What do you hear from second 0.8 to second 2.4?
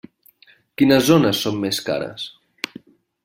Quines zones són més cares?